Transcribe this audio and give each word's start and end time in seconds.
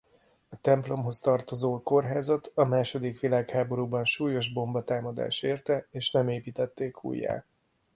A 0.49 0.57
templomhoz 0.61 1.19
tartozó 1.19 1.79
kórházat 1.83 2.51
a 2.55 2.63
második 2.63 3.19
világháborúban 3.19 4.05
súlyos 4.05 4.53
bombatámadás 4.53 5.41
érte 5.41 5.87
és 5.91 6.11
nem 6.11 6.29
építették 6.29 7.03
újjá. 7.03 7.45